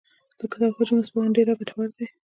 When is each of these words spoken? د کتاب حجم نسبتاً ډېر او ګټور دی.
د 0.39 0.41
کتاب 0.51 0.71
حجم 0.77 0.97
نسبتاً 1.01 1.29
ډېر 1.35 1.47
او 1.51 1.57
ګټور 1.61 1.87
دی. 1.97 2.07